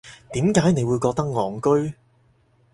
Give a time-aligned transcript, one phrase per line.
[0.33, 1.93] 點解你會覺得戇居